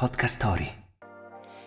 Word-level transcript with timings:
Podcast 0.00 0.36
Story. 0.36 0.70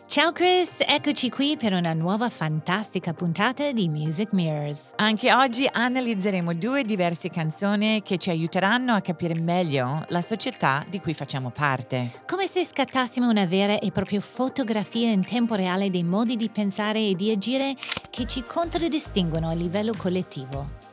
Ciao 0.07 0.31
Chris, 0.31 0.77
eccoci 0.79 1.29
qui 1.29 1.55
per 1.55 1.73
una 1.73 1.93
nuova 1.93 2.29
fantastica 2.29 3.13
puntata 3.13 3.71
di 3.71 3.87
Music 3.89 4.33
Mirrors. 4.33 4.93
Anche 4.95 5.31
oggi 5.31 5.69
analizzeremo 5.71 6.55
due 6.55 6.83
diverse 6.83 7.29
canzoni 7.29 8.01
che 8.01 8.17
ci 8.17 8.31
aiuteranno 8.31 8.93
a 8.93 9.01
capire 9.01 9.39
meglio 9.39 10.03
la 10.07 10.21
società 10.21 10.83
di 10.89 10.99
cui 10.99 11.13
facciamo 11.13 11.51
parte. 11.51 12.23
Come 12.25 12.47
se 12.47 12.65
scattassimo 12.65 13.29
una 13.29 13.45
vera 13.45 13.77
e 13.77 13.91
propria 13.91 14.19
fotografia 14.19 15.11
in 15.11 15.23
tempo 15.23 15.53
reale 15.53 15.91
dei 15.91 16.03
modi 16.03 16.35
di 16.35 16.49
pensare 16.49 17.01
e 17.01 17.13
di 17.13 17.29
agire 17.29 17.75
che 18.09 18.25
ci 18.25 18.41
contraddistinguono 18.41 19.47
a 19.47 19.53
livello 19.53 19.93
collettivo. 19.95 20.92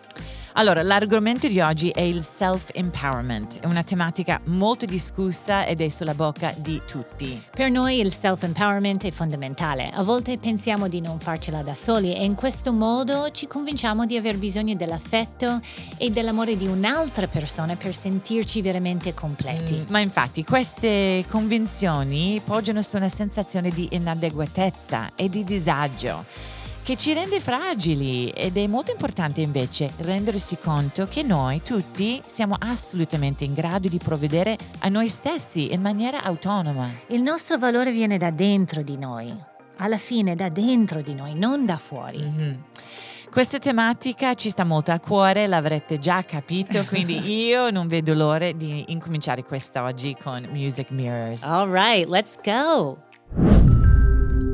Allora, 0.54 0.82
l'argomento 0.82 1.46
di 1.46 1.60
oggi 1.60 1.90
è 1.90 2.00
il 2.00 2.24
self-empowerment, 2.24 3.60
è 3.60 3.66
una 3.66 3.84
tematica 3.84 4.40
molto 4.46 4.84
discussa 4.84 5.64
ed 5.64 5.80
è 5.80 5.88
sulla 5.88 6.14
bocca 6.14 6.52
di 6.56 6.82
tutti. 6.84 7.40
Per 7.50 7.70
noi 7.70 8.00
il 8.00 8.12
self-empowerment 8.12 9.04
è 9.04 9.10
fondamentale. 9.12 9.88
A 9.92 10.02
volte 10.02 10.38
pensiamo 10.38 10.88
di 10.88 11.00
non 11.00 11.20
farcela 11.20 11.62
da 11.62 11.74
soli 11.74 12.14
e 12.14 12.24
in 12.24 12.34
questo 12.34 12.72
modo 12.72 13.30
ci 13.30 13.46
convinciamo 13.46 14.06
di 14.06 14.16
aver 14.16 14.38
bisogno 14.38 14.74
dell'affetto 14.74 15.60
e 15.96 16.10
dell'amore 16.10 16.56
di 16.56 16.66
un'altra 16.66 17.28
persona 17.28 17.76
per 17.76 17.94
sentirci 17.94 18.60
veramente 18.60 19.14
completi. 19.14 19.74
Mm, 19.74 19.90
ma 19.90 20.00
infatti 20.00 20.42
queste 20.42 21.24
convinzioni 21.28 22.40
poggiano 22.44 22.82
su 22.82 22.96
una 22.96 23.08
sensazione 23.08 23.70
di 23.70 23.88
inadeguatezza 23.92 25.12
e 25.14 25.28
di 25.28 25.44
disagio 25.44 26.58
che 26.82 26.96
ci 26.96 27.12
rende 27.12 27.40
fragili 27.40 28.28
ed 28.30 28.56
è 28.56 28.66
molto 28.66 28.90
importante 28.90 29.40
invece 29.40 29.90
rendersi 29.98 30.56
conto 30.56 31.06
che 31.06 31.22
noi 31.22 31.62
tutti 31.62 32.20
siamo 32.26 32.56
assolutamente 32.58 33.44
in 33.44 33.54
grado 33.54 33.88
di 33.88 33.98
provvedere 33.98 34.56
a 34.80 34.88
noi 34.88 35.08
stessi 35.08 35.72
in 35.72 35.80
maniera 35.80 36.22
autonoma. 36.22 36.88
Il 37.08 37.22
nostro 37.22 37.58
valore 37.58 37.92
viene 37.92 38.16
da 38.16 38.30
dentro 38.30 38.82
di 38.82 38.96
noi, 38.96 39.34
alla 39.76 39.98
fine 39.98 40.34
da 40.34 40.48
dentro 40.48 41.02
di 41.02 41.14
noi, 41.14 41.34
non 41.34 41.66
da 41.66 41.76
fuori. 41.76 42.18
Mm-hmm. 42.18 42.54
Questa 43.30 43.58
tematica 43.58 44.34
ci 44.34 44.50
sta 44.50 44.64
molto 44.64 44.90
a 44.90 44.98
cuore, 44.98 45.46
l'avrete 45.46 46.00
già 46.00 46.24
capito, 46.24 46.84
quindi 46.88 47.46
io 47.46 47.70
non 47.70 47.86
vedo 47.86 48.12
l'ora 48.12 48.50
di 48.50 48.86
incominciare 48.88 49.44
quest'oggi 49.44 50.16
con 50.20 50.48
Music 50.50 50.90
Mirrors. 50.90 51.44
All 51.44 51.70
right, 51.70 52.08
let's 52.08 52.36
go! 52.42 53.89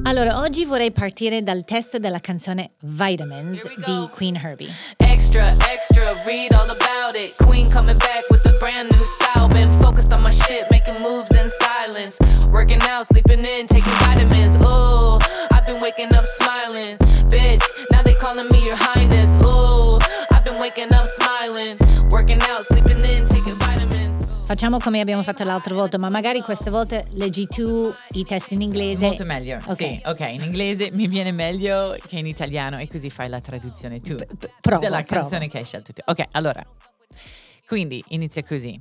Allora, 0.06 0.38
oggi 0.38 0.64
vorrei 0.64 0.92
partire 0.92 1.42
dal 1.42 1.64
testo 1.64 1.98
della 1.98 2.20
canzone 2.20 2.74
Vitamins 2.82 3.60
di 3.84 4.08
Queen 4.12 4.36
Herbie. 4.36 4.72
Extra, 4.98 5.52
extra, 5.68 6.12
read 6.24 6.52
all 6.52 6.70
about 6.70 7.16
it. 7.16 7.34
Queen 7.44 7.68
coming 7.68 7.98
back 7.98 8.22
with 8.30 8.46
a 8.46 8.56
brand 8.60 8.88
new 8.88 9.02
style. 9.02 9.48
Been 9.48 9.68
focused 9.68 10.12
on 10.12 10.22
my 10.22 10.30
shit, 10.30 10.68
making 10.70 11.00
moves 11.02 11.32
in 11.32 11.48
silence. 11.58 12.16
Working 12.52 12.80
out, 12.82 13.06
sleeping 13.06 13.44
in, 13.44 13.66
taking 13.66 13.92
vitamins. 14.06 14.54
Ooh, 14.62 15.18
I've 15.52 15.66
been 15.66 15.80
waking 15.80 16.14
up 16.14 16.24
smiling. 16.38 16.98
Bitch, 17.26 17.64
now 17.90 18.02
they 18.02 18.14
calling 18.14 18.46
me 18.46 18.64
your 18.64 18.76
highness. 18.78 19.34
Ooh, 19.42 19.98
I've 20.30 20.44
been 20.44 20.58
waking 20.60 20.94
up 20.94 21.08
smiling. 21.18 21.76
Working 22.10 22.40
out, 22.42 22.64
sleeping 22.64 23.02
in, 23.02 23.26
taking 23.26 23.54
vitamins. 23.58 23.95
Facciamo 24.46 24.78
come 24.78 25.00
abbiamo 25.00 25.24
fatto 25.24 25.42
l'altra 25.42 25.74
volta, 25.74 25.98
ma 25.98 26.08
magari 26.08 26.40
questa 26.40 26.70
volta 26.70 27.02
leggi 27.14 27.46
tu 27.46 27.92
i 28.12 28.24
testi 28.24 28.54
in 28.54 28.60
inglese. 28.62 29.06
Molto 29.06 29.24
meglio, 29.24 29.56
Ok. 29.66 29.74
sì, 29.74 30.00
ok, 30.04 30.20
in 30.20 30.42
inglese 30.42 30.90
mi 30.92 31.08
viene 31.08 31.32
meglio 31.32 31.96
che 32.06 32.18
in 32.18 32.26
italiano 32.26 32.78
e 32.78 32.86
così 32.86 33.10
fai 33.10 33.28
la 33.28 33.40
traduzione 33.40 34.00
tu 34.00 34.14
prova, 34.60 34.80
della 34.80 35.02
prova. 35.02 35.22
canzone 35.22 35.48
che 35.48 35.58
hai 35.58 35.64
scelto 35.64 35.92
tu. 35.92 36.00
Ok, 36.06 36.26
allora, 36.30 36.64
quindi 37.66 38.02
inizia 38.08 38.44
così. 38.44 38.80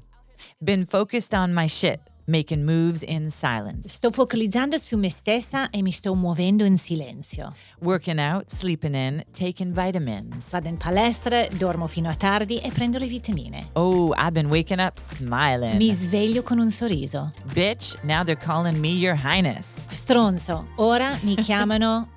Been 0.60 0.86
focused 0.86 1.34
on 1.34 1.52
my 1.52 1.68
shit, 1.68 2.00
making 2.28 2.64
moves 2.64 3.04
in 3.04 3.30
silence. 3.30 3.88
Sto 3.90 4.12
focalizzando 4.12 4.78
su 4.78 4.98
me 4.98 5.10
stessa 5.10 5.70
e 5.70 5.82
mi 5.82 5.92
sto 5.92 6.16
muovendo 6.16 6.66
in 6.66 6.78
silenzio. 6.78 7.54
Working 7.82 8.20
out, 8.20 8.50
sleeping 8.50 8.96
in, 8.96 9.24
taking 9.32 9.72
vitamins. 9.74 10.50
Vado 10.52 10.68
in 10.68 10.78
palestra, 10.78 11.48
dormo 11.58 11.88
fino 11.88 12.10
a 12.10 12.16
tardi 12.16 12.60
e 12.60 12.70
prendo 12.72 12.98
le 12.98 13.06
vitamine. 13.08 13.68
Oh, 13.74 14.14
I've 14.18 14.32
been 14.32 14.48
waking 14.50 14.80
up 14.80 14.98
smiling. 14.98 15.76
Mi 15.76 15.92
sveglio 15.94 16.44
con 16.44 16.60
un 16.60 16.72
sorriso. 16.72 17.30
Bitch, 17.54 17.96
now 18.04 18.24
they're 18.24 18.36
calling 18.40 18.80
me 18.80 18.90
your 18.90 19.16
highness. 19.16 19.84
Stronzo, 19.88 20.68
ora 20.78 21.18
mi 21.22 21.36
chiamano 21.42 22.10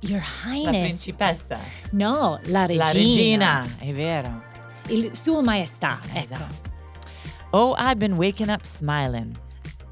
Your 0.00 0.22
La 0.44 0.52
Highness. 0.52 0.80
principessa. 0.88 1.58
No, 1.90 2.38
la 2.44 2.66
regina. 2.66 2.84
La 2.84 2.92
regina, 2.92 3.66
è 3.78 3.92
vero. 3.92 4.42
Il 4.90 5.10
suo 5.14 5.42
maestà, 5.42 5.98
ecco. 6.12 6.46
Oh, 7.50 7.74
I've 7.78 7.98
been 7.98 8.18
waking 8.18 8.50
up 8.50 8.66
smiling. 8.66 9.34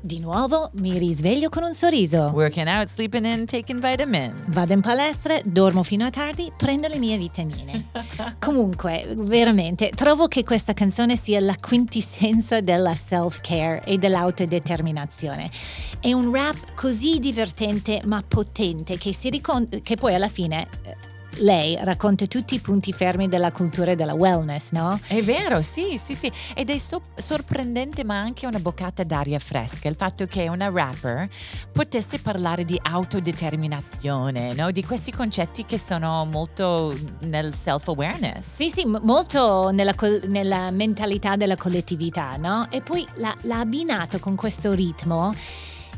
Di 0.02 0.20
nuovo 0.20 0.70
mi 0.74 0.98
risveglio 0.98 1.48
con 1.48 1.62
un 1.64 1.72
sorriso. 1.72 2.30
Working 2.34 2.68
out, 2.68 2.88
sleeping 2.88 3.24
in, 3.24 3.46
taking 3.46 3.80
vitamins. 3.80 4.38
Vado 4.48 4.74
in 4.74 4.82
palestra, 4.82 5.40
dormo 5.42 5.82
fino 5.82 6.04
a 6.04 6.10
tardi, 6.10 6.52
prendo 6.54 6.86
le 6.86 6.98
mie 6.98 7.16
vitamine. 7.16 7.86
Comunque, 8.38 9.06
veramente, 9.16 9.88
trovo 9.88 10.28
che 10.28 10.44
questa 10.44 10.74
canzone 10.74 11.16
sia 11.16 11.40
la 11.40 11.56
quintessenza 11.58 12.60
della 12.60 12.94
self-care 12.94 13.84
e 13.84 13.96
dell'autodeterminazione. 13.96 15.50
È 15.98 16.12
un 16.12 16.30
rap 16.30 16.74
così 16.74 17.18
divertente 17.18 18.02
ma 18.04 18.22
potente 18.22 18.98
che, 18.98 19.14
si 19.14 19.30
ricon- 19.30 19.80
che 19.82 19.96
poi 19.96 20.14
alla 20.14 20.28
fine 20.28 20.68
eh, 20.82 21.15
lei 21.38 21.76
racconta 21.80 22.26
tutti 22.26 22.54
i 22.54 22.60
punti 22.60 22.92
fermi 22.92 23.28
della 23.28 23.52
cultura 23.52 23.94
della 23.94 24.14
wellness, 24.14 24.70
no? 24.72 24.98
È 25.06 25.22
vero, 25.22 25.62
sì, 25.62 26.00
sì, 26.02 26.14
sì. 26.14 26.30
Ed 26.54 26.70
è 26.70 26.78
so- 26.78 27.02
sorprendente 27.16 28.04
ma 28.04 28.18
anche 28.18 28.46
una 28.46 28.58
boccata 28.58 29.04
d'aria 29.04 29.38
fresca 29.38 29.88
il 29.88 29.96
fatto 29.96 30.26
che 30.26 30.48
una 30.48 30.70
rapper 30.70 31.28
potesse 31.72 32.18
parlare 32.18 32.64
di 32.64 32.78
autodeterminazione, 32.82 34.54
no? 34.54 34.70
di 34.70 34.84
questi 34.84 35.10
concetti 35.12 35.64
che 35.64 35.78
sono 35.78 36.24
molto 36.30 36.94
nel 37.20 37.54
self-awareness. 37.54 38.46
Sì, 38.54 38.70
sì, 38.70 38.84
m- 38.84 39.00
molto 39.02 39.70
nella, 39.70 39.94
col- 39.94 40.22
nella 40.28 40.70
mentalità 40.70 41.36
della 41.36 41.56
collettività, 41.56 42.30
no? 42.38 42.66
E 42.70 42.80
poi 42.82 43.06
l'ha, 43.14 43.34
l'ha 43.42 43.60
abbinato 43.60 44.18
con 44.18 44.34
questo 44.36 44.72
ritmo. 44.72 45.32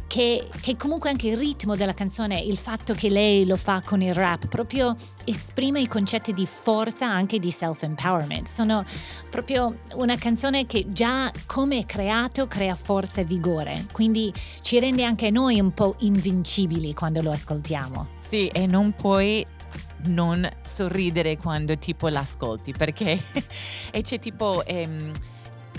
Che, 0.08 0.48
che 0.62 0.76
comunque 0.78 1.10
anche 1.10 1.28
il 1.28 1.36
ritmo 1.36 1.76
della 1.76 1.92
canzone, 1.92 2.40
il 2.40 2.56
fatto 2.56 2.94
che 2.94 3.10
lei 3.10 3.46
lo 3.46 3.56
fa 3.56 3.82
con 3.82 4.00
il 4.00 4.14
rap, 4.14 4.48
proprio 4.48 4.96
esprime 5.24 5.80
i 5.80 5.86
concetti 5.86 6.32
di 6.32 6.46
forza 6.46 7.06
anche 7.06 7.38
di 7.38 7.50
self-empowerment. 7.50 8.48
Sono 8.48 8.84
proprio 9.30 9.80
una 9.96 10.16
canzone 10.16 10.64
che 10.64 10.86
già 10.88 11.30
come 11.44 11.80
è 11.80 11.84
creato 11.84 12.46
crea 12.46 12.74
forza 12.74 13.20
e 13.20 13.24
vigore, 13.24 13.84
quindi 13.92 14.32
ci 14.62 14.78
rende 14.80 15.04
anche 15.04 15.30
noi 15.30 15.60
un 15.60 15.72
po' 15.72 15.94
invincibili 15.98 16.94
quando 16.94 17.20
lo 17.20 17.30
ascoltiamo. 17.30 18.08
Sì, 18.26 18.46
e 18.46 18.66
non 18.66 18.92
puoi 18.92 19.44
non 20.06 20.48
sorridere 20.64 21.36
quando 21.36 21.76
tipo 21.76 22.08
l'ascolti 22.08 22.72
perché 22.72 23.20
e 23.90 24.02
c'è 24.02 24.18
tipo 24.18 24.64
ehm, 24.64 25.10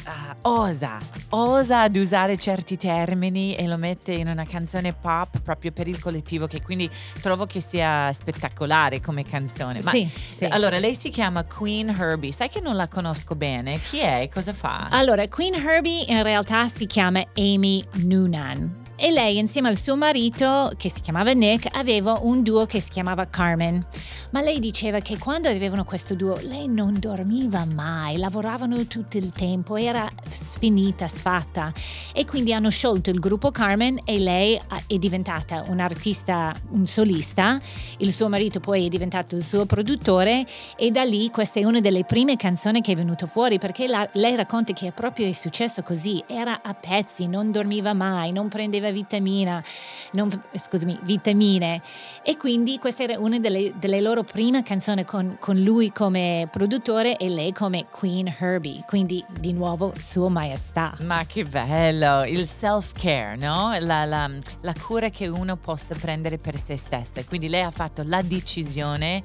ah, 0.05 0.35
osa, 0.41 0.97
osa 1.29 1.81
ad 1.81 1.95
usare 1.95 2.37
certi 2.37 2.77
termini 2.77 3.55
e 3.55 3.67
lo 3.67 3.77
mette 3.77 4.13
in 4.13 4.27
una 4.27 4.45
canzone 4.45 4.93
pop 4.93 5.41
proprio 5.41 5.71
per 5.71 5.87
il 5.87 5.99
collettivo 5.99 6.47
che 6.47 6.61
quindi 6.61 6.89
trovo 7.21 7.45
che 7.45 7.61
sia 7.61 8.11
spettacolare 8.13 9.01
come 9.01 9.23
canzone. 9.23 9.81
Ma 9.83 9.91
Sì, 9.91 10.09
sì. 10.29 10.45
allora 10.45 10.79
lei 10.79 10.95
si 10.95 11.09
chiama 11.09 11.43
Queen 11.43 11.89
Herbie, 11.89 12.31
sai 12.31 12.49
che 12.49 12.61
non 12.61 12.75
la 12.75 12.87
conosco 12.87 13.35
bene, 13.35 13.79
chi 13.79 13.99
è? 13.99 14.29
Cosa 14.31 14.53
fa? 14.53 14.87
Allora, 14.91 15.27
Queen 15.27 15.53
Herbie 15.53 16.05
in 16.07 16.23
realtà 16.23 16.67
si 16.67 16.85
chiama 16.85 17.23
Amy 17.35 17.83
Noonan. 18.03 18.87
E 19.01 19.11
lei 19.11 19.37
insieme 19.37 19.69
al 19.69 19.77
suo 19.77 19.95
marito, 19.95 20.73
che 20.75 20.89
si 20.89 20.99
chiamava 20.99 21.31
Nick, 21.31 21.73
aveva 21.73 22.19
un 22.21 22.43
duo 22.43 22.65
che 22.65 22.81
si 22.81 22.89
chiamava 22.89 23.29
Carmen. 23.29 23.85
Ma 24.31 24.41
lei 24.41 24.59
diceva 24.59 24.99
che 24.99 25.17
quando 25.17 25.49
avevano 25.49 25.83
questo 25.83 26.13
duo 26.13 26.37
lei 26.43 26.67
non 26.67 26.93
dormiva 26.99 27.65
mai, 27.65 28.17
lavoravano 28.17 28.85
tutto 28.85 29.17
il 29.17 29.31
tempo, 29.31 29.75
era 29.75 30.07
sfinita, 30.29 31.07
sfatta. 31.07 31.71
E 32.13 32.25
quindi 32.25 32.53
hanno 32.53 32.69
sciolto 32.69 33.09
il 33.09 33.19
gruppo 33.19 33.49
Carmen 33.49 33.99
e 34.05 34.19
lei 34.19 34.55
ha- 34.55 34.83
è 34.85 34.97
diventata 34.99 35.63
un'artista, 35.69 36.53
un 36.73 36.85
solista. 36.85 37.59
Il 37.97 38.13
suo 38.13 38.29
marito 38.29 38.59
poi 38.59 38.85
è 38.85 38.89
diventato 38.89 39.35
il 39.35 39.43
suo 39.43 39.65
produttore 39.65 40.45
e 40.77 40.91
da 40.91 41.03
lì 41.03 41.31
questa 41.31 41.59
è 41.59 41.63
una 41.63 41.79
delle 41.79 42.03
prime 42.05 42.35
canzoni 42.35 42.81
che 42.81 42.91
è 42.91 42.95
venuta 42.95 43.25
fuori 43.25 43.57
perché 43.57 43.87
la- 43.87 44.07
lei 44.13 44.35
racconta 44.35 44.73
che 44.73 44.91
proprio 44.91 45.27
è 45.27 45.31
successo 45.31 45.81
così, 45.81 46.23
era 46.27 46.61
a 46.61 46.75
pezzi, 46.75 47.25
non 47.27 47.51
dormiva 47.51 47.93
mai, 47.93 48.31
non 48.31 48.47
prendeva 48.47 48.91
vitamina, 48.91 49.63
non- 50.11 50.29
scusami, 50.55 50.99
vitamine 51.01 51.81
e 52.21 52.37
quindi 52.37 52.77
questa 52.77 53.01
era 53.01 53.17
una 53.17 53.39
delle, 53.39 53.73
delle 53.79 53.99
loro 54.01 54.17
prime 54.23 54.63
canzoni 54.63 55.03
con, 55.05 55.37
con 55.39 55.57
lui 55.57 55.91
come 55.91 56.47
produttore 56.51 57.17
e 57.17 57.29
lei 57.29 57.51
come 57.53 57.87
Queen 57.89 58.33
Herbie, 58.39 58.83
quindi 58.87 59.23
di 59.39 59.53
nuovo 59.53 59.93
sua 59.97 60.29
maestà. 60.29 60.95
Ma 61.01 61.25
che 61.25 61.43
bello, 61.43 62.25
il 62.25 62.47
self-care, 62.47 63.35
no? 63.37 63.75
La, 63.79 64.05
la- 64.05 64.29
la 64.61 64.73
cura 64.81 65.09
che 65.09 65.27
uno 65.27 65.55
possa 65.57 65.95
prendere 65.95 66.37
per 66.37 66.57
se 66.57 66.77
stessa. 66.77 67.23
Quindi 67.25 67.49
lei 67.49 67.61
ha 67.61 67.71
fatto 67.71 68.03
la 68.05 68.21
decisione 68.21 69.21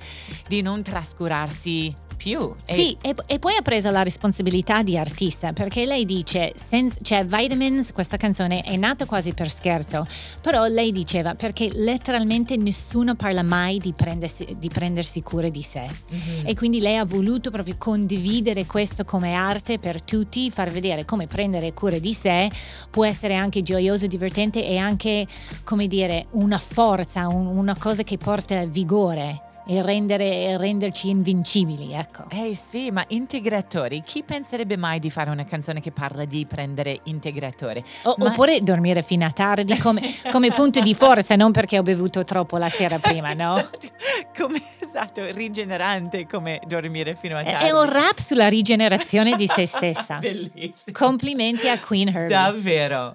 di 0.48 0.62
non 0.62 0.82
trascurarsi 0.82 1.94
più. 2.16 2.54
E- 2.64 2.74
Sì, 2.74 2.96
e, 3.02 3.14
e 3.26 3.38
poi 3.40 3.56
ha 3.56 3.62
preso 3.62 3.90
la 3.90 4.02
responsabilità 4.04 4.82
di 4.84 4.96
artista 4.96 5.52
perché 5.52 5.84
lei 5.84 6.04
dice, 6.06 6.52
senz- 6.54 6.98
cioè 7.02 7.24
Vitamins, 7.26 7.92
questa 7.92 8.16
canzone 8.16 8.62
è 8.62 8.76
nata 8.76 9.04
quasi 9.04 9.32
per 9.34 9.50
scherzo, 9.50 10.06
però 10.40 10.64
lei 10.66 10.92
diceva 10.92 11.34
perché 11.34 11.68
letteralmente 11.72 12.56
nessuno 12.56 13.14
parla 13.16 13.42
mai 13.42 13.78
di 13.78 13.92
prendersi, 13.92 14.46
di 14.58 14.68
prendersi 14.68 14.82
cura 15.22 15.48
di 15.48 15.62
sé. 15.62 15.82
Mhm. 16.10 16.46
e 16.46 16.54
quindi 16.54 16.80
lei 16.80 16.96
ha 16.96 17.04
voluto 17.04 17.50
proprio 17.50 17.74
condividere 17.78 18.66
questo 18.66 19.04
come 19.04 19.32
arte 19.34 19.78
per 19.78 20.02
tutti, 20.02 20.50
far 20.50 20.70
vedere 20.70 21.04
come 21.04 21.26
prendere 21.26 21.72
cura 21.72 21.98
di 21.98 22.12
sé. 22.12 22.50
Può 22.90 23.04
essere 23.04 23.34
anche 23.34 23.62
gioioso, 23.62 24.06
divertente 24.06 24.66
e 24.66 24.76
anche, 24.76 25.26
come 25.64 25.86
dire, 25.86 26.26
una 26.32 26.58
forza, 26.58 27.26
un- 27.28 27.46
una 27.46 27.76
cosa 27.76 28.02
che 28.02 28.18
porta 28.18 28.64
vigore 28.66 29.40
e, 29.66 29.82
rendere, 29.82 30.44
e 30.44 30.56
renderci 30.58 31.08
invincibili, 31.08 31.92
ecco. 31.92 32.24
Eh 32.30 32.54
sì, 32.54 32.90
ma 32.90 33.04
integratori, 33.08 34.02
chi 34.04 34.22
penserebbe 34.22 34.76
mai 34.76 34.98
di 34.98 35.10
fare 35.10 35.30
una 35.30 35.44
canzone 35.44 35.80
che 35.80 35.90
parla 35.90 36.24
di 36.24 36.44
prendere 36.46 37.00
integratore? 37.04 37.82
O- 38.02 38.14
Ma- 38.18 38.26
Oppure 38.26 38.60
dormire 38.60 39.02
fino 39.02 39.24
a 39.24 39.30
tardi 39.30 39.76
come, 39.78 40.02
come 40.30 40.50
punto 40.50 40.80
di 40.80 40.94
forza, 40.94 41.36
non 41.36 41.52
perché 41.52 41.78
ho 41.78 41.82
bevuto 41.82 42.24
troppo 42.24 42.56
la 42.58 42.68
sera 42.68 42.98
prima, 42.98 43.32
no? 43.34 43.52
Esatto, 44.34 44.42
come 44.42 44.62
esatto, 44.80 45.22
rigenerante 45.32 46.26
come 46.26 46.60
dormire 46.66 47.14
fino 47.16 47.36
a 47.36 47.42
tardi. 47.42 47.66
è 47.66 47.70
un 47.70 47.88
rap 47.88 48.18
sulla 48.18 48.48
rigenerazione 48.48 49.36
di 49.36 49.46
se 49.46 49.66
stessa. 49.66 50.18
Bellissimo. 50.22 50.92
Complimenti 50.92 51.68
a 51.68 51.78
Queen 51.78 52.08
Herbie. 52.08 52.28
Davvero. 52.28 53.14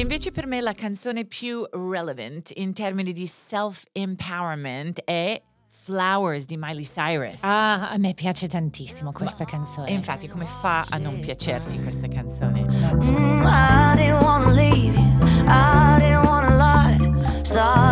E 0.00 0.02
invece 0.02 0.32
per 0.32 0.46
me 0.46 0.62
la 0.62 0.72
canzone 0.72 1.26
più 1.26 1.62
relevant 1.72 2.52
in 2.54 2.72
termini 2.72 3.12
di 3.12 3.26
self-empowerment 3.26 5.02
è 5.04 5.38
Flowers 5.66 6.46
di 6.46 6.56
Miley 6.56 6.84
Cyrus. 6.84 7.42
Ah, 7.42 7.90
a 7.90 7.98
me 7.98 8.14
piace 8.14 8.48
tantissimo 8.48 9.12
questa 9.12 9.44
canzone. 9.44 9.90
E 9.90 9.92
infatti 9.92 10.26
come 10.26 10.46
fa 10.46 10.86
a 10.88 10.96
non 10.96 11.20
piacerti 11.20 11.82
questa 11.82 12.08
canzone? 12.08 12.62
Mm, 12.62 13.44
I 13.44 13.94
didn't 13.94 14.22
wanna 14.22 14.50
leave 14.54 14.98
you. 14.98 15.18
I 15.46 15.98
didn't 15.98 16.24
wanna 16.24 16.56
lie. 16.56 17.42
Started 17.42 17.89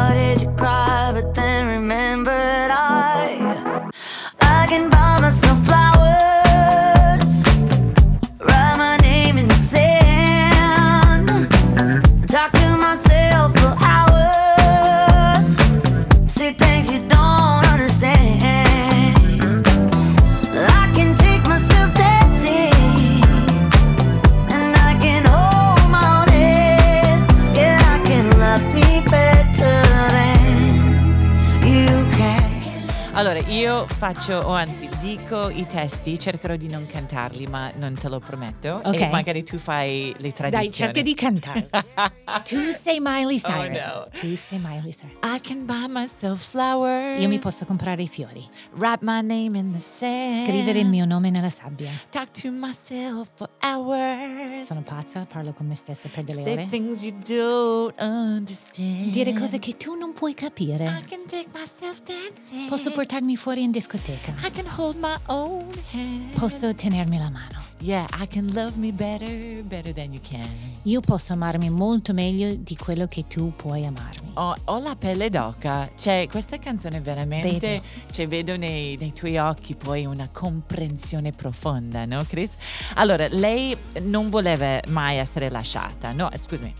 io 33.78 33.86
faccio, 33.86 34.34
o 34.38 34.50
anzi 34.54 34.88
dico 34.98 35.48
i 35.50 35.64
testi, 35.66 36.18
cercherò 36.18 36.56
di 36.56 36.66
non 36.68 36.86
cantarli, 36.86 37.46
ma 37.46 37.70
non 37.76 37.94
te 37.94 38.08
lo 38.08 38.18
prometto. 38.18 38.80
Ok. 38.84 39.00
E 39.00 39.08
magari 39.08 39.44
tu 39.44 39.56
fai 39.56 40.12
le 40.18 40.32
traduzioni. 40.32 40.50
Dai, 40.66 40.72
cerca 40.72 41.00
di 41.02 41.14
cantare. 41.14 41.68
tu 42.44 42.70
sei 42.72 42.98
Miley 43.00 43.38
Cyrus. 43.38 43.82
Oh, 43.84 43.98
no. 43.98 44.06
Tu 44.12 44.34
sei 44.36 44.58
Miley 44.58 44.92
Cyrus. 44.92 45.12
I 45.22 45.40
can 45.40 45.64
buy 45.64 45.86
myself 45.88 46.44
flowers. 46.48 47.20
Io 47.22 47.28
mi 47.28 47.38
posso 47.38 47.64
comprare 47.64 48.02
i 48.02 48.08
fiori, 48.08 48.44
Write 48.74 48.98
my 49.02 49.20
name 49.22 49.56
in 49.58 49.70
the 49.70 49.78
sand. 49.78 50.46
scrivere 50.48 50.80
il 50.80 50.86
mio 50.88 51.04
nome 51.04 51.30
nella 51.30 51.50
sabbia. 51.50 51.90
Talk 52.10 52.30
to 52.40 52.50
myself 52.50 53.28
for 53.34 53.48
hours. 53.62 54.64
Sono 54.66 54.82
pazza, 54.82 55.24
parlo 55.30 55.52
con 55.52 55.66
me 55.66 55.76
stessa 55.76 56.08
per 56.12 56.24
delle 56.24 56.42
Say 56.42 56.52
ore. 56.54 56.66
things 56.68 57.02
you 57.02 57.12
don't 57.24 57.94
understand. 58.00 59.10
Dire 59.10 59.32
cose 59.34 59.58
che 59.60 59.76
tu 59.76 59.94
non 59.94 60.12
puoi 60.12 60.32
I 60.32 60.34
capire. 60.34 60.84
can 61.08 61.20
take 61.26 61.46
myself 61.52 62.02
dancing. 62.02 62.68
Posso 62.68 62.90
portarmi 62.90 63.36
fuori 63.36 63.62
in 63.68 63.72
discoteca. 63.72 64.32
I 64.42 64.50
can 64.50 64.66
hold 64.66 64.96
my 64.96 65.16
own 65.26 65.66
hand. 65.92 66.34
Posso 66.38 66.74
tenermi 66.74 67.18
la 67.18 67.30
mano. 67.30 67.66
Yeah, 67.80 68.06
I 68.20 68.26
can 68.26 68.52
love 68.54 68.76
me 68.76 68.90
better, 68.90 69.62
better 69.62 69.92
than 69.92 70.12
you 70.12 70.20
can. 70.20 70.48
Io 70.82 71.00
posso 71.00 71.32
amarmi 71.34 71.70
molto 71.70 72.12
meglio 72.12 72.56
di 72.56 72.76
quello 72.76 73.06
che 73.06 73.26
tu 73.28 73.52
puoi 73.54 73.84
amarmi. 73.86 74.32
Ho, 74.34 74.54
ho 74.64 74.78
la 74.80 74.96
pelle 74.96 75.30
d'oca, 75.30 75.90
cioè 75.94 76.26
questa 76.28 76.58
canzone 76.58 77.00
veramente, 77.00 77.58
Vedo. 77.60 77.84
cioè, 78.10 78.26
vedo 78.26 78.56
nei, 78.56 78.96
nei 78.98 79.12
tuoi 79.12 79.36
occhi 79.36 79.76
poi 79.76 80.06
una 80.06 80.28
comprensione 80.32 81.30
profonda, 81.30 82.04
no 82.04 82.24
Chris? 82.26 82.56
Allora, 82.94 83.28
lei 83.30 83.76
non 84.02 84.28
voleva 84.28 84.80
mai 84.88 85.18
essere 85.18 85.48
lasciata, 85.48 86.10
no, 86.12 86.28
scusami, 86.36 86.72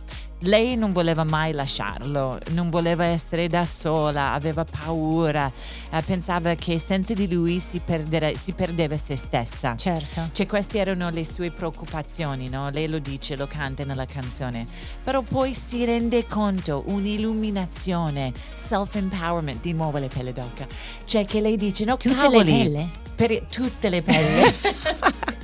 lei 0.42 0.76
non 0.76 0.92
voleva 0.92 1.24
mai 1.24 1.52
lasciarlo, 1.52 2.38
non 2.50 2.70
voleva 2.70 3.04
essere 3.04 3.48
da 3.48 3.64
sola, 3.64 4.32
aveva 4.32 4.64
paura, 4.64 5.50
eh, 5.90 6.02
pensava 6.02 6.54
che 6.54 6.78
senza 6.78 7.12
di 7.14 7.32
lui 7.32 7.58
si, 7.58 7.80
perdere- 7.84 8.36
si 8.36 8.52
perdeva 8.52 8.96
se 8.96 9.16
stessa. 9.16 9.74
Certo. 9.76 10.28
Cioè 10.32 10.46
queste 10.46 10.78
erano 10.78 11.10
le 11.10 11.24
sue 11.24 11.50
preoccupazioni, 11.50 12.48
no? 12.48 12.70
Lei 12.70 12.88
lo 12.88 12.98
dice, 13.00 13.34
lo 13.36 13.46
canta 13.48 13.84
nella 13.84 14.04
canzone. 14.06 14.64
Però 15.02 15.22
poi 15.22 15.54
si 15.54 15.84
rende 15.84 16.24
conto, 16.26 16.84
un'illuminazione, 16.86 18.32
self-empowerment, 18.54 19.60
di 19.60 19.72
nuovo 19.72 19.98
le 19.98 20.08
pelle 20.08 20.32
d'oca. 20.32 20.66
Cioè 21.04 21.24
che 21.24 21.40
lei 21.40 21.56
dice, 21.56 21.84
no 21.84 21.96
Tutte 21.96 22.14
cavoli, 22.14 22.44
le 22.44 22.62
pelle? 22.62 22.88
per 23.16 23.42
tutte 23.50 23.88
le 23.88 24.02
pelle. 24.02 24.54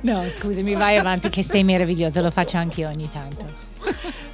No, 0.00 0.28
scusami, 0.28 0.74
vai 0.74 0.96
avanti 0.96 1.28
che 1.28 1.42
sei 1.42 1.64
meraviglioso, 1.64 2.20
lo 2.20 2.30
faccio 2.30 2.56
anche 2.56 2.82
io 2.82 2.88
ogni 2.88 3.08
tanto. 3.10 3.47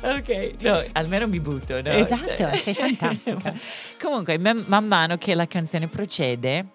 Ok, 0.05 0.55
no, 0.61 0.83
almeno 0.93 1.27
mi 1.27 1.41
butto, 1.41 1.81
no? 1.81 1.91
Esatto, 1.91 2.37
Cioè- 2.37 2.57
sei 2.57 2.75
fantastica. 2.75 3.55
Comunque, 4.01 4.39
man 4.39 4.87
mano 4.87 5.17
che 5.17 5.35
la 5.35 5.47
canzone 5.47 5.89
procede, 5.89 6.67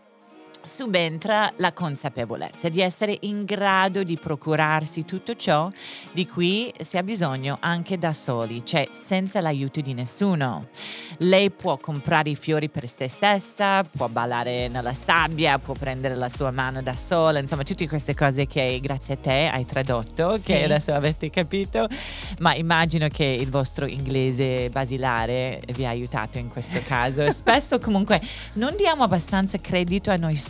subentra 0.63 1.51
la 1.57 1.71
consapevolezza 1.73 2.69
di 2.69 2.81
essere 2.81 3.17
in 3.21 3.45
grado 3.45 4.03
di 4.03 4.17
procurarsi 4.17 5.05
tutto 5.05 5.35
ciò 5.35 5.71
di 6.11 6.27
cui 6.27 6.71
si 6.81 6.97
ha 6.97 7.03
bisogno 7.03 7.57
anche 7.61 7.97
da 7.97 8.13
soli, 8.13 8.65
cioè 8.65 8.87
senza 8.91 9.41
l'aiuto 9.41 9.81
di 9.81 9.93
nessuno. 9.93 10.67
Lei 11.19 11.49
può 11.49 11.77
comprare 11.77 12.29
i 12.29 12.35
fiori 12.35 12.69
per 12.69 12.87
se 12.87 13.07
stessa, 13.07 13.83
può 13.83 14.07
ballare 14.07 14.67
nella 14.67 14.93
sabbia, 14.93 15.59
può 15.59 15.73
prendere 15.73 16.15
la 16.15 16.29
sua 16.29 16.51
mano 16.51 16.81
da 16.81 16.95
sola, 16.95 17.39
insomma 17.39 17.63
tutte 17.63 17.87
queste 17.87 18.13
cose 18.13 18.45
che 18.45 18.79
grazie 18.81 19.15
a 19.15 19.17
te 19.17 19.49
hai 19.51 19.65
tradotto, 19.65 20.37
Sì. 20.37 20.43
che 20.45 20.63
adesso 20.63 20.93
avete 20.93 21.29
capito, 21.29 21.87
ma 22.39 22.53
immagino 22.55 23.07
che 23.07 23.25
il 23.25 23.49
vostro 23.49 23.85
inglese 23.85 24.69
basilare 24.69 25.61
vi 25.73 25.85
ha 25.85 25.89
aiutato 25.89 26.37
in 26.37 26.49
questo 26.49 26.79
caso. 26.85 27.29
Spesso 27.31 27.79
comunque 27.79 28.21
non 28.53 28.75
diamo 28.75 29.03
abbastanza 29.03 29.57
credito 29.59 30.11
a 30.11 30.15
noi 30.15 30.35
stessi 30.35 30.48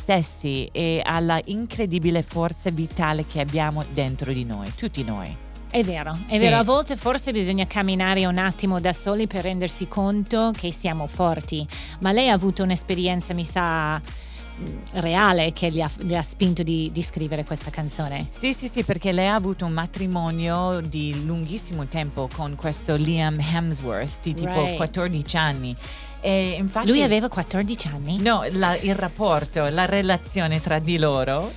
e 0.72 1.02
alla 1.04 1.40
incredibile 1.46 2.22
forza 2.24 2.70
vitale 2.72 3.26
che 3.26 3.40
abbiamo 3.40 3.84
dentro 3.92 4.32
di 4.34 4.46
noi, 4.46 4.72
tutti 4.76 5.04
noi. 5.04 5.36
È 5.72 5.84
vero, 5.84 6.18
è 6.28 6.34
Sì. 6.34 6.40
vero, 6.40 6.58
a 6.58 6.64
volte 6.64 6.96
forse 6.96 7.32
bisogna 7.32 7.68
camminare 7.68 8.26
un 8.26 8.40
attimo 8.40 8.80
da 8.80 8.92
soli 8.92 9.28
per 9.28 9.44
rendersi 9.44 9.88
conto 9.88 10.52
che 10.56 10.72
siamo 10.74 11.06
forti, 11.06 11.66
ma 12.00 12.12
lei 12.12 12.28
ha 12.30 12.34
avuto 12.34 12.64
un'esperienza, 12.64 13.36
mi 13.36 13.46
sa, 13.46 13.98
mh, 13.98 15.00
reale 15.02 15.54
che 15.54 15.70
gli 15.72 15.80
ha, 15.80 15.90
ha 16.18 16.22
spinto 16.24 16.64
di, 16.64 16.90
di 16.92 17.04
scrivere 17.04 17.44
questa 17.46 17.70
canzone. 17.70 18.26
Sì, 18.32 18.52
sì, 18.54 18.68
sì, 18.68 18.84
perché 18.84 19.12
lei 19.12 19.28
ha 19.28 19.36
avuto 19.36 19.66
un 19.66 19.74
matrimonio 19.74 20.82
di 20.82 21.24
lunghissimo 21.24 21.86
tempo 21.86 22.28
con 22.34 22.56
questo 22.56 22.96
Liam 22.96 23.38
Hemsworth 23.40 24.22
di 24.24 24.34
tipo 24.34 24.50
Right. 24.64 24.76
14 24.76 25.38
anni. 25.38 25.76
Infatti 26.22 26.88
Lui 26.88 27.02
aveva 27.04 27.30
14 27.30 27.88
anni? 27.88 28.18
No, 28.22 28.44
la- 28.52 28.78
il 28.78 28.96
rapporto, 28.96 29.68
la 29.70 29.86
relazione 29.86 30.60
tra 30.60 30.80
di 30.80 30.98
loro 30.98 31.52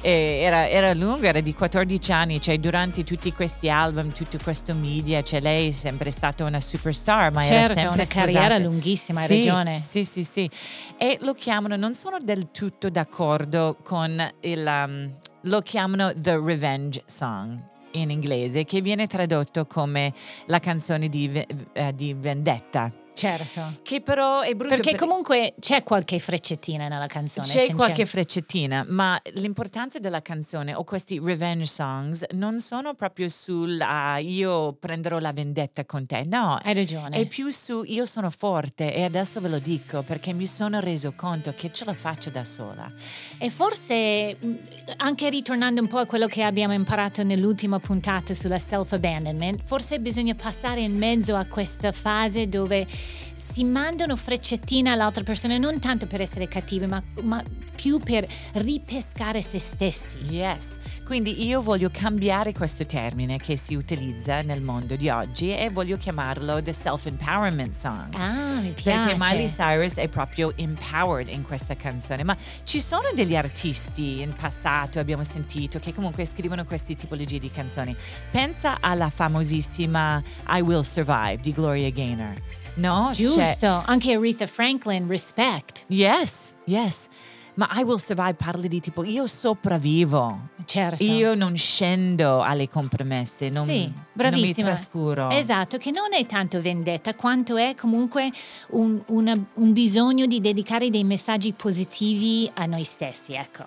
eh, 0.00 0.40
era, 0.42 0.68
era 0.68 0.94
lunga, 0.94 1.28
era 1.28 1.40
di 1.40 1.54
14 1.54 2.12
anni, 2.12 2.40
cioè 2.40 2.58
durante 2.58 3.04
tutti 3.04 3.32
questi 3.32 3.68
album, 3.68 4.12
tutto 4.12 4.38
questo 4.42 4.74
media, 4.74 5.22
cioè 5.22 5.40
lei 5.40 5.68
è 5.68 5.70
sempre 5.72 6.10
stata 6.10 6.44
una 6.44 6.60
superstar, 6.60 7.32
ma 7.32 7.44
era 7.44 7.60
certo, 7.60 7.74
sempre 7.74 7.94
una 7.94 8.04
sposata. 8.04 8.32
carriera 8.32 8.58
lunghissima, 8.58 9.20
hai 9.20 9.26
Sì, 9.26 9.36
ragione. 9.36 9.82
Sì, 9.82 10.04
sì, 10.04 10.24
sì. 10.24 10.50
E 10.96 11.18
lo 11.22 11.34
chiamano, 11.34 11.76
non 11.76 11.94
sono 11.94 12.18
del 12.22 12.50
tutto 12.52 12.88
d'accordo 12.88 13.76
con 13.82 14.30
il... 14.40 14.64
um, 14.66 15.10
lo 15.42 15.60
chiamano 15.60 16.12
The 16.14 16.40
Revenge 16.42 17.02
Song 17.06 17.58
in 17.92 18.10
inglese, 18.10 18.64
che 18.64 18.80
viene 18.80 19.06
tradotto 19.06 19.64
come 19.66 20.12
la 20.46 20.58
canzone 20.58 21.08
di, 21.08 21.30
eh, 21.72 21.94
di 21.94 22.14
vendetta. 22.14 22.92
Certo. 23.16 23.78
Che 23.80 24.02
però 24.02 24.42
è 24.42 24.52
brutto 24.52 24.74
Perché 24.74 24.90
per- 24.90 25.00
comunque 25.00 25.54
c'è 25.58 25.82
qualche 25.82 26.18
freccettina 26.18 26.86
nella 26.86 27.06
canzone. 27.06 27.46
C'è 27.46 27.74
qualche 27.74 28.04
freccettina, 28.04 28.84
ma 28.86 29.18
l'importanza 29.36 29.98
della 29.98 30.20
canzone 30.20 30.74
o 30.74 30.84
questi 30.84 31.18
revenge 31.18 31.64
songs 31.64 32.26
non 32.32 32.60
sono 32.60 32.92
proprio 32.92 33.30
sul 33.30 33.80
ah, 33.80 34.18
io 34.18 34.74
prenderò 34.74 35.18
la 35.18 35.32
vendetta 35.32 35.86
con 35.86 36.04
te, 36.04 36.24
no. 36.26 36.58
Hai 36.62 36.74
ragione. 36.74 37.16
È 37.16 37.26
più 37.26 37.48
su 37.48 37.84
io 37.84 38.04
sono 38.04 38.28
forte 38.28 38.94
e 38.94 39.02
adesso 39.04 39.40
ve 39.40 39.48
lo 39.48 39.60
dico 39.60 40.02
perché 40.02 40.34
mi 40.34 40.46
sono 40.46 40.78
reso 40.80 41.14
conto 41.16 41.54
che 41.56 41.72
ce 41.72 41.86
la 41.86 41.94
faccio 41.94 42.28
da 42.28 42.44
sola. 42.44 42.92
E 43.38 43.48
forse 43.48 44.36
mh, 44.38 44.54
anche 44.98 45.30
ritornando 45.30 45.80
un 45.80 45.88
po' 45.88 45.98
a 45.98 46.04
quello 46.06 46.26
che 46.26 46.42
abbiamo 46.42 46.74
imparato 46.74 47.22
nell'ultima 47.22 47.78
puntata 47.78 48.34
sulla 48.34 48.58
self-abandonment, 48.58 49.62
forse 49.64 50.00
bisogna 50.00 50.34
passare 50.34 50.82
in 50.82 50.98
mezzo 50.98 51.34
a 51.34 51.46
questa 51.46 51.92
fase 51.92 52.46
dove 52.46 52.86
si 53.34 53.64
mandano 53.64 54.16
freccettina 54.16 54.92
all'altra 54.92 55.22
persona, 55.22 55.56
non 55.56 55.78
tanto 55.78 56.06
per 56.06 56.20
essere 56.20 56.46
cattivi, 56.48 56.86
ma, 56.86 57.02
ma 57.22 57.42
più 57.74 57.98
per 58.00 58.26
ripescare 58.54 59.40
se 59.42 59.58
stessi. 59.58 60.18
Yes, 60.28 60.78
quindi 61.04 61.46
io 61.46 61.62
voglio 61.62 61.88
cambiare 61.92 62.52
questo 62.52 62.84
termine 62.84 63.38
che 63.38 63.56
si 63.56 63.74
utilizza 63.74 64.42
nel 64.42 64.60
mondo 64.60 64.96
di 64.96 65.08
oggi 65.08 65.54
e 65.54 65.70
voglio 65.70 65.96
chiamarlo 65.96 66.62
the 66.62 66.72
self-empowerment 66.72 67.74
song. 67.74 68.14
Ah, 68.14 68.60
mi 68.60 68.72
piace. 68.72 69.14
Perché 69.14 69.16
Miley 69.18 69.46
Cyrus 69.46 69.94
è 69.94 70.08
proprio 70.08 70.52
empowered 70.56 71.28
in 71.28 71.42
questa 71.42 71.76
canzone, 71.76 72.24
ma 72.24 72.36
ci 72.64 72.80
sono 72.80 73.08
degli 73.14 73.36
artisti 73.36 74.20
in 74.20 74.34
passato, 74.34 74.98
abbiamo 74.98 75.24
sentito, 75.24 75.78
che 75.78 75.94
comunque 75.94 76.26
scrivono 76.26 76.64
queste 76.64 76.94
tipologie 76.94 77.38
di 77.38 77.50
canzoni. 77.50 77.94
Pensa 78.30 78.78
alla 78.80 79.10
famosissima 79.10 80.22
I 80.48 80.60
Will 80.60 80.82
Survive 80.82 81.38
di 81.40 81.52
Gloria 81.52 81.90
Gaynor. 81.90 82.64
No? 82.76 83.10
C'è- 83.12 83.24
Giusto, 83.24 83.82
anche 83.86 84.14
Aretha 84.14 84.46
Franklin, 84.46 85.06
Respect. 85.08 85.84
Yes, 85.88 86.54
yes. 86.64 87.06
Ma 87.54 87.70
I 87.72 87.82
Will 87.84 87.96
Survive 87.96 88.34
parla 88.34 88.66
di 88.66 88.80
tipo 88.80 89.02
io 89.02 89.26
sopravvivo. 89.26 90.48
Certo. 90.66 91.02
Io 91.02 91.34
non 91.34 91.56
scendo 91.56 92.42
alle 92.42 92.68
compromesse, 92.68 93.48
non, 93.48 93.66
sì, 93.66 93.90
non 94.12 94.32
mi 94.34 94.52
trascuro. 94.52 95.30
Esatto, 95.30 95.78
che 95.78 95.90
non 95.90 96.12
è 96.12 96.26
tanto 96.26 96.60
vendetta 96.60 97.14
quanto 97.14 97.56
è 97.56 97.74
comunque 97.74 98.30
un, 98.70 99.02
una- 99.06 99.32
un 99.54 99.72
bisogno 99.72 100.26
di 100.26 100.38
dedicare 100.42 100.90
dei 100.90 101.04
messaggi 101.04 101.54
positivi 101.54 102.50
a 102.56 102.66
noi 102.66 102.84
stessi, 102.84 103.32
ecco. 103.32 103.64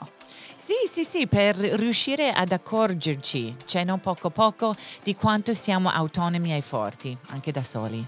Sì, 0.56 0.74
sì, 0.88 1.04
sì, 1.04 1.26
per 1.26 1.56
riuscire 1.56 2.30
ad 2.32 2.52
accorgerci, 2.52 3.56
cioè 3.66 3.84
non 3.84 4.00
poco 4.02 4.30
poco, 4.30 4.76
di 5.02 5.16
quanto 5.16 5.52
siamo 5.54 5.90
autonomi 5.90 6.56
e 6.56 6.62
forti, 6.62 7.18
anche 7.30 7.52
da 7.52 7.64
soli. 7.64 8.06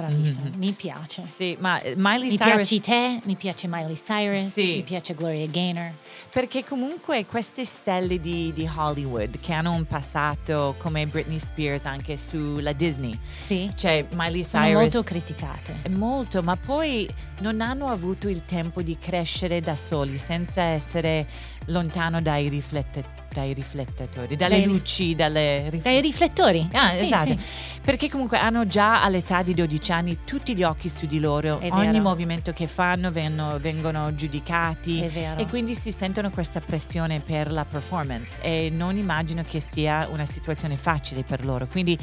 Bravissima, 0.00 0.44
Mhm. 0.44 0.52
mi 0.58 0.72
piace. 0.72 1.22
Sì, 1.28 1.56
ma 1.60 1.80
eh, 1.80 1.94
Miley 1.96 2.30
Mi 2.30 2.36
Cyrus... 2.38 2.52
piaci 2.52 2.80
te, 2.80 3.20
mi 3.24 3.36
piace 3.36 3.68
Miley 3.68 3.94
Cyrus, 3.94 4.52
Sì. 4.52 4.74
mi 4.76 4.82
piace 4.82 5.14
Gloria 5.14 5.46
Gaynor. 5.46 5.92
Perché 6.30 6.64
comunque 6.64 7.26
queste 7.26 7.64
stelle 7.64 8.20
di, 8.20 8.52
di 8.52 8.68
Hollywood 8.74 9.40
che 9.40 9.52
hanno 9.52 9.72
un 9.72 9.84
passato 9.84 10.74
come 10.78 11.06
Britney 11.06 11.38
Spears 11.38 11.84
anche 11.84 12.16
sulla 12.16 12.72
Disney, 12.72 13.18
Sì, 13.34 13.70
cioè 13.74 14.06
Miley 14.12 14.42
sono 14.44 14.64
Cyrus... 14.64 14.80
molto 14.80 15.02
criticate. 15.02 15.82
Molto, 15.90 16.42
ma 16.42 16.56
poi 16.56 17.08
non 17.40 17.60
hanno 17.60 17.88
avuto 17.88 18.28
il 18.28 18.44
tempo 18.44 18.80
di 18.82 18.96
crescere 18.98 19.60
da 19.60 19.74
soli 19.76 20.18
senza 20.18 20.62
essere 20.62 21.26
lontano 21.66 22.20
dai, 22.20 22.48
riflette- 22.48 23.18
dai 23.32 23.52
riflettori, 23.52 24.36
dalle 24.36 24.56
Dai 24.60 24.64
luci, 24.66 25.14
dalle 25.14 25.70
rif- 25.70 25.82
Dai 25.84 26.00
riflettori. 26.00 26.68
Ah, 26.72 26.90
Sì, 26.90 26.98
esatto. 27.00 27.30
sì. 27.30 27.38
Perché 27.82 28.10
comunque 28.10 28.36
hanno 28.38 28.66
già 28.66 29.02
all'età 29.02 29.42
di 29.42 29.54
12 29.54 29.92
anni 29.92 30.18
tutti 30.24 30.54
gli 30.54 30.62
occhi 30.62 30.88
su 30.88 31.06
di 31.06 31.18
loro, 31.18 31.60
È 31.60 31.68
ogni 31.72 31.86
vero. 31.92 32.00
movimento 32.02 32.52
che 32.52 32.66
fanno 32.66 33.10
vengono, 33.10 33.58
vengono 33.58 34.14
giudicati 34.14 35.00
e 35.02 35.46
quindi 35.48 35.74
si 35.74 35.90
sentono 35.90 36.30
questa 36.30 36.60
pressione 36.60 37.20
per 37.20 37.50
la 37.50 37.64
performance 37.64 38.40
e 38.42 38.70
non 38.72 38.96
immagino 38.96 39.42
che 39.46 39.60
sia 39.60 40.08
una 40.10 40.26
situazione 40.26 40.76
facile 40.76 41.22
per 41.22 41.44
loro. 41.46 41.66
Quindi 41.66 41.96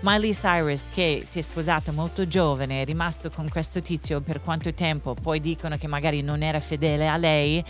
Miley 0.00 0.32
Cyrus 0.32 0.86
che 0.92 1.22
si 1.24 1.38
è 1.38 1.42
sposato 1.42 1.92
molto 1.92 2.26
giovane, 2.28 2.82
è 2.82 2.84
rimasto 2.84 3.30
con 3.30 3.48
questo 3.48 3.80
tizio 3.80 4.20
per 4.20 4.40
quanto 4.42 4.74
tempo, 4.74 5.14
poi 5.14 5.40
dicono 5.40 5.76
che 5.76 5.86
magari 5.86 6.22
non 6.22 6.42
era 6.42 6.60
fedele 6.60 7.08
a 7.08 7.16
lei 7.16 7.64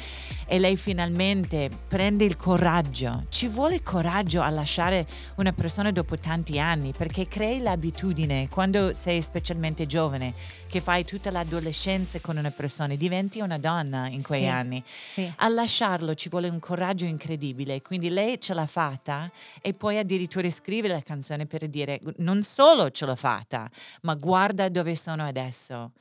e 0.47 0.59
lei 0.59 0.77
finalmente 0.77 1.71
prende 1.89 2.25
il 2.25 2.37
coraggio. 2.37 3.02
Ci 3.29 3.49
vuole 3.49 3.83
coraggio 3.83 4.41
a 4.43 4.51
lasciare 4.51 5.07
una 5.37 5.53
persona 5.53 5.91
dopo 5.91 6.17
tanti 6.19 6.59
anni 6.59 6.93
perché 6.97 7.27
crei 7.27 7.61
l'abitudine 7.61 8.49
quando 8.49 8.93
sei 8.93 9.23
specialmente 9.23 9.87
giovane, 9.87 10.35
che 10.69 10.81
fai 10.81 11.05
tutta 11.05 11.31
l'adolescenza 11.31 12.21
con 12.21 12.37
una 12.37 12.51
persona, 12.51 12.95
diventi 12.95 13.41
una 13.41 13.59
donna 13.59 14.07
in 14.09 14.23
quei 14.23 14.43
Sì, 14.43 14.47
anni. 14.47 14.85
Sì. 14.87 15.33
A 15.37 15.49
lasciarlo 15.49 16.15
ci 16.15 16.29
vuole 16.29 16.49
un 16.49 16.59
coraggio 16.59 17.05
incredibile, 17.05 17.83
quindi 17.83 18.09
lei 18.09 18.41
ce 18.41 18.55
l'ha 18.55 18.67
fatta 18.67 19.31
e 19.61 19.75
poi 19.75 19.99
addirittura 19.99 20.49
scrive 20.51 20.89
la 20.89 21.03
canzone 21.03 21.47
per 21.47 21.69
dire 21.69 22.01
non 22.19 22.43
solo 22.43 22.91
ce 22.91 23.07
l'ho 23.07 23.17
fatta, 23.17 23.69
ma 24.03 24.15
guarda 24.15 24.69
dove 24.69 24.95
sono 24.97 25.25
adesso. 25.25 25.93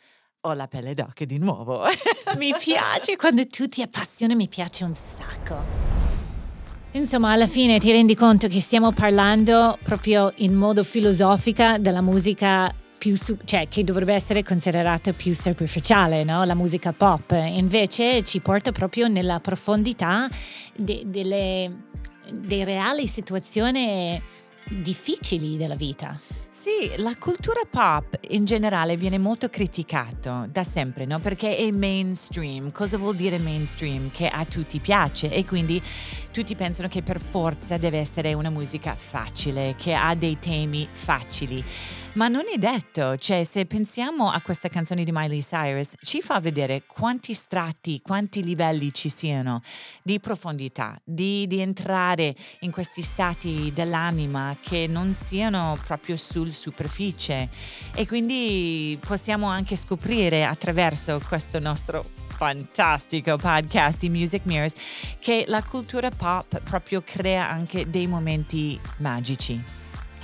Ho 0.46 0.53
la 0.53 0.67
pelle 0.67 0.96
d'oca 0.96 1.24
di 1.24 1.38
nuovo. 1.38 1.84
Mi 2.38 2.51
piace 2.58 3.15
quando 3.15 3.46
tu 3.46 3.67
ti 3.67 3.84
appassioni, 3.84 4.34
mi 4.36 4.48
piace 4.48 4.84
un 4.84 4.96
sacco. 4.96 6.00
Insomma, 6.93 7.31
alla 7.31 7.48
fine 7.48 7.79
ti 7.79 7.89
rendi 7.89 8.15
conto 8.15 8.48
che 8.48 8.60
stiamo 8.60 8.91
parlando 8.91 9.77
proprio 9.81 10.33
in 10.38 10.53
modo 10.53 10.83
filosofica 10.83 11.77
della 11.77 12.01
musica 12.01 12.74
più 12.98 13.15
cioè 13.45 13.67
che 13.67 13.83
dovrebbe 13.83 14.13
essere 14.13 14.43
considerata 14.43 15.13
più 15.13 15.33
superficiale, 15.33 16.24
no? 16.24 16.43
La 16.43 16.53
musica 16.53 16.91
pop. 16.91 17.31
Invece 17.31 18.24
ci 18.24 18.41
porta 18.41 18.71
proprio 18.71 19.07
nella 19.07 19.39
profondità 19.39 20.27
de- 20.75 21.03
delle, 21.05 21.86
dei 22.29 22.63
reali 22.63 23.07
situazioni 23.07 24.21
difficili 24.67 25.57
della 25.57 25.75
vita. 25.75 26.19
Sì, 26.53 26.91
la 26.98 27.15
cultura 27.17 27.62
pop 27.63 28.20
in 28.31 28.43
generale 28.43 28.98
viene 28.98 29.17
molto 29.17 29.48
criticato 29.48 30.48
da 30.50 30.65
sempre, 30.65 31.05
no? 31.05 31.22
Perché 31.22 31.55
è 31.55 31.72
mainstream. 31.72 32.74
Cosa 32.74 32.98
vuol 32.98 33.15
dire 33.15 33.39
mainstream? 33.39 34.12
Che 34.12 34.27
a 34.27 34.43
tutti 34.43 34.79
piace 34.79 35.31
e 35.31 35.46
quindi 35.46 35.81
tutti 36.29 36.53
pensano 36.58 36.89
che 36.89 37.03
per 37.03 37.22
forza 37.22 37.77
deve 37.77 38.00
essere 38.00 38.34
una 38.34 38.50
musica 38.50 38.96
facile, 38.96 39.75
che 39.77 39.93
ha 39.93 40.13
dei 40.13 40.39
temi 40.39 40.86
facili. 40.91 41.63
Ma 42.13 42.27
non 42.27 42.43
è 42.53 42.58
detto, 42.58 43.15
cioè 43.15 43.46
se 43.46 43.65
pensiamo 43.65 44.29
a 44.29 44.41
questa 44.41 44.67
canzone 44.67 45.05
di 45.05 45.13
Miley 45.13 45.41
Cyrus, 45.41 45.93
ci 46.01 46.22
fa 46.22 46.41
vedere 46.41 46.84
quanti 46.86 47.34
strati, 47.34 48.01
quanti 48.01 48.43
livelli 48.43 48.93
ci 48.93 49.08
siano 49.08 49.62
di 50.03 50.20
profondità, 50.20 51.00
di, 51.05 51.48
di 51.48 51.62
entrare 51.62 52.36
in 52.62 52.72
questi 52.72 53.01
stati 53.01 53.72
dell'anima 53.74 54.58
che 54.60 54.88
non 54.88 55.13
siano 55.13 55.77
proprio 55.86 56.17
sul 56.41 56.53
superficie 56.53 57.50
e 57.93 58.07
quindi 58.07 58.98
possiamo 59.00 59.48
anche 59.48 59.75
scoprire 59.75 60.43
attraverso 60.43 61.21
questo 61.27 61.60
nostro 61.60 62.03
fantastico 62.27 63.36
podcast 63.38 64.00
di 64.00 64.10
Music 64.10 64.41
Mirrors 64.45 64.74
che 65.19 65.45
la 65.48 65.62
cultura 65.62 66.10
pop 66.10 66.60
proprio 66.63 67.03
crea 67.05 67.48
anche 67.48 67.89
dei 67.89 68.07
momenti 68.07 68.79
magici. 68.98 69.62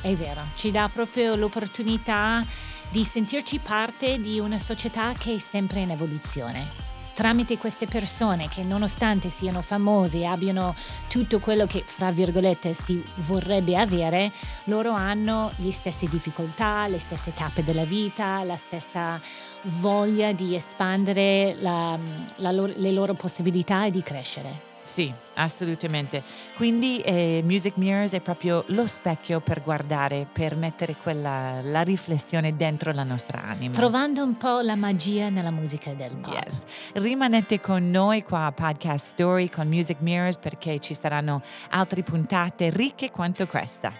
È 0.02 0.14
vero, 0.14 0.42
ci 0.56 0.72
dà 0.72 0.90
proprio 0.92 1.36
l'opportunità 1.36 2.44
di 2.90 3.04
sentirci 3.04 3.60
parte 3.60 4.20
di 4.20 4.40
una 4.40 4.58
società 4.58 5.14
che 5.14 5.36
è 5.36 5.38
sempre 5.38 5.82
in 5.82 5.92
evoluzione. 5.92 6.97
Tramite 7.18 7.58
queste 7.58 7.88
persone 7.88 8.48
che 8.48 8.62
nonostante 8.62 9.30
siano 9.30 9.64
famose 9.64 10.20
e 10.20 10.26
abbiano 10.26 10.76
tutto 11.10 11.40
quello 11.40 11.66
che, 11.66 11.84
fra 11.84 12.12
virgolette, 12.12 12.76
si 12.76 13.04
vorrebbe 13.16 13.76
avere, 13.76 14.32
loro 14.66 14.92
hanno 14.92 15.50
le 15.56 15.72
stesse 15.72 16.06
difficoltà, 16.08 16.88
le 16.88 17.00
stesse 17.00 17.34
tappe 17.34 17.64
della 17.64 17.86
vita, 17.86 18.44
la 18.44 18.56
stessa 18.56 19.20
voglia 19.64 20.32
di 20.32 20.54
espandere 20.54 21.56
la- 21.60 21.98
la 22.36 22.52
loro- 22.52 22.74
le 22.76 22.92
loro 22.92 23.16
possibilità 23.16 23.86
e 23.88 23.90
di 23.90 24.04
crescere. 24.04 24.62
Sì, 24.88 25.13
assolutamente. 25.34 26.24
Quindi 26.56 27.01
eh, 27.01 27.41
Music 27.44 27.75
Mirrors 27.75 28.13
è 28.13 28.22
proprio 28.22 28.63
lo 28.67 28.88
specchio 28.88 29.41
per 29.41 29.62
guardare, 29.62 30.29
per 30.32 30.56
mettere 30.56 30.96
quella, 30.96 31.60
la 31.62 31.82
riflessione 31.82 32.56
dentro 32.56 32.94
la 32.94 33.03
nostra 33.03 33.44
anima. 33.44 33.74
Trovando 33.74 34.24
un 34.24 34.38
po' 34.38 34.62
la 34.62 34.77
magia 34.77 35.27
nella 35.27 35.51
musica 35.51 35.91
del 35.91 36.17
pop. 36.17 36.34
Yes. 36.34 36.63
Rimanete 36.94 37.60
con 37.60 37.91
noi 37.91 38.24
qua 38.24 38.46
a 38.46 38.53
Podcast 38.53 39.08
Story 39.08 39.50
con 39.50 39.67
Music 39.67 39.98
Mirrors 40.00 40.38
perché 40.38 40.79
ci 40.79 40.94
saranno 40.94 41.41
altre 41.72 42.01
puntate 42.01 42.70
ricche 42.70 43.12
quanto 43.12 43.46
questa. 43.46 43.91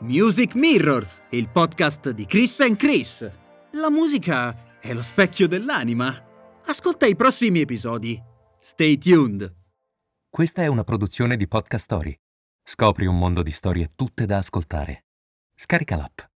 Music 0.00 0.54
Mirrors, 0.54 1.22
il 1.30 1.48
podcast 1.48 2.10
di 2.10 2.26
Chris 2.26 2.60
and 2.60 2.76
Chris. 2.76 3.26
La 3.72 3.88
musica 3.88 4.78
è 4.78 4.92
lo 4.92 5.00
specchio 5.00 5.48
dell'anima. 5.48 6.14
Ascolta 6.66 7.06
i 7.06 7.16
prossimi 7.16 7.60
episodi. 7.60 8.30
Stay 8.64 8.96
tuned. 8.96 9.52
Questa 10.30 10.62
è 10.62 10.68
una 10.68 10.84
produzione 10.84 11.36
di 11.36 11.48
Podcast 11.48 11.82
Story. 11.82 12.16
Scopri 12.62 13.06
un 13.06 13.18
mondo 13.18 13.42
di 13.42 13.50
storie 13.50 13.90
tutte 13.96 14.24
da 14.24 14.36
ascoltare. 14.36 15.06
Scarica 15.52 15.96
l'app. 15.96 16.31